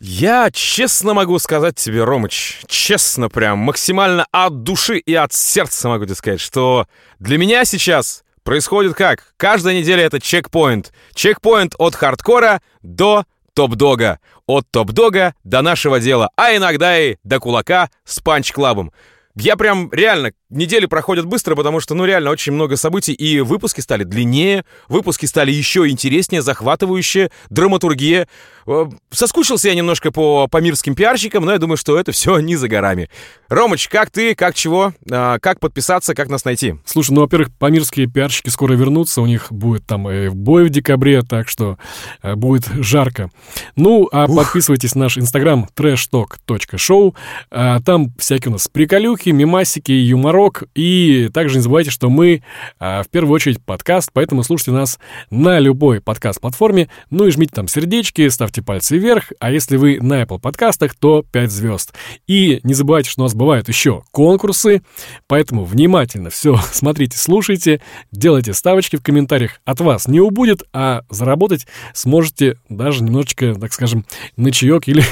Я 0.00 0.50
честно 0.50 1.12
могу 1.12 1.38
сказать 1.38 1.76
тебе, 1.76 2.04
Ромыч, 2.04 2.62
честно 2.66 3.28
прям, 3.28 3.58
максимально 3.58 4.26
от 4.32 4.62
души 4.62 4.96
и 4.96 5.14
от 5.14 5.34
сердца 5.34 5.90
могу 5.90 6.06
тебе 6.06 6.14
сказать, 6.14 6.40
что 6.40 6.86
для 7.18 7.36
меня 7.36 7.66
сейчас 7.66 8.24
происходит 8.42 8.94
как? 8.94 9.34
Каждая 9.36 9.78
неделя 9.78 10.04
это 10.04 10.18
чекпоинт. 10.18 10.94
Чекпоинт 11.14 11.74
от 11.76 11.94
хардкора 11.94 12.62
до 12.80 13.26
топ-дога. 13.54 14.18
От 14.46 14.66
топ-дога 14.70 15.34
до 15.44 15.62
нашего 15.62 16.00
дела, 16.00 16.30
а 16.36 16.54
иногда 16.56 16.98
и 16.98 17.16
до 17.24 17.40
кулака 17.40 17.90
с 18.04 18.20
панч-клабом. 18.20 18.92
Я 19.36 19.56
прям 19.56 19.90
реально, 19.92 20.32
недели 20.50 20.86
проходят 20.86 21.24
быстро, 21.24 21.54
потому 21.54 21.78
что, 21.78 21.94
ну, 21.94 22.04
реально 22.04 22.30
очень 22.30 22.52
много 22.52 22.76
событий, 22.76 23.12
и 23.12 23.40
выпуски 23.40 23.80
стали 23.80 24.02
длиннее, 24.02 24.64
выпуски 24.88 25.26
стали 25.26 25.52
еще 25.52 25.88
интереснее, 25.88 26.42
захватывающие, 26.42 27.30
драматургия. 27.48 28.26
Э, 28.66 28.86
соскучился 29.10 29.68
я 29.68 29.74
немножко 29.76 30.10
по, 30.10 30.48
памирским 30.48 30.96
пиарщикам, 30.96 31.44
но 31.44 31.52
я 31.52 31.58
думаю, 31.58 31.76
что 31.76 31.98
это 31.98 32.10
все 32.10 32.40
не 32.40 32.56
за 32.56 32.68
горами. 32.68 33.08
Ромыч, 33.48 33.88
как 33.88 34.10
ты, 34.10 34.34
как 34.34 34.54
чего, 34.54 34.92
а, 35.10 35.38
как 35.38 35.60
подписаться, 35.60 36.14
как 36.14 36.28
нас 36.28 36.44
найти? 36.44 36.74
Слушай, 36.84 37.12
ну, 37.12 37.20
во-первых, 37.20 37.50
памирские 37.56 38.08
пиарщики 38.08 38.48
скоро 38.48 38.74
вернутся, 38.74 39.22
у 39.22 39.26
них 39.26 39.52
будет 39.52 39.86
там 39.86 40.08
бой 40.34 40.64
в 40.64 40.70
декабре, 40.70 41.22
так 41.22 41.48
что 41.48 41.78
э, 42.22 42.34
будет 42.34 42.66
жарко. 42.66 43.30
Ну, 43.76 44.08
а 44.10 44.26
Ух. 44.26 44.36
подписывайтесь 44.36 44.94
на 44.96 45.02
наш 45.02 45.18
инстаграм 45.18 45.68
trashtalk.show, 45.76 47.14
а, 47.50 47.80
там 47.80 48.12
всякие 48.18 48.50
у 48.50 48.52
нас 48.52 48.66
приколюхи, 48.66 49.19
мимасики, 49.28 49.92
юморок, 49.92 50.64
и 50.74 51.30
также 51.32 51.56
не 51.56 51.62
забывайте, 51.62 51.90
что 51.90 52.10
мы 52.10 52.42
а, 52.78 53.02
в 53.02 53.08
первую 53.08 53.34
очередь 53.34 53.62
подкаст, 53.62 54.10
поэтому 54.12 54.42
слушайте 54.42 54.72
нас 54.72 54.98
на 55.30 55.58
любой 55.58 56.00
подкаст-платформе, 56.00 56.88
ну 57.10 57.26
и 57.26 57.30
жмите 57.30 57.52
там 57.54 57.68
сердечки, 57.68 58.28
ставьте 58.28 58.62
пальцы 58.62 58.96
вверх, 58.96 59.32
а 59.38 59.50
если 59.50 59.76
вы 59.76 59.98
на 60.00 60.22
Apple 60.22 60.40
подкастах, 60.40 60.94
то 60.94 61.22
5 61.30 61.50
звезд. 61.50 61.94
И 62.26 62.60
не 62.62 62.74
забывайте, 62.74 63.10
что 63.10 63.22
у 63.22 63.24
нас 63.24 63.34
бывают 63.34 63.68
еще 63.68 64.02
конкурсы, 64.10 64.82
поэтому 65.26 65.64
внимательно 65.64 66.30
все 66.30 66.56
смотрите, 66.72 67.18
слушайте, 67.18 67.80
делайте 68.12 68.54
ставочки 68.54 68.96
в 68.96 69.02
комментариях. 69.02 69.60
От 69.64 69.80
вас 69.80 70.08
не 70.08 70.20
убудет, 70.20 70.62
а 70.72 71.02
заработать 71.10 71.66
сможете 71.92 72.56
даже 72.68 73.02
немножечко, 73.02 73.54
так 73.54 73.72
скажем, 73.72 74.04
на 74.36 74.50
чаек 74.50 74.88
или 74.88 75.02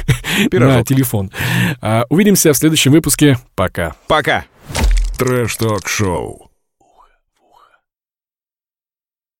на 0.52 0.84
телефон. 0.84 1.30
А, 1.80 2.04
увидимся 2.08 2.52
в 2.52 2.56
следующем 2.56 2.92
выпуске. 2.92 3.38
Пока. 3.54 3.94
Пока. 4.08 4.46
Трэш-ток-шоу. 5.18 6.47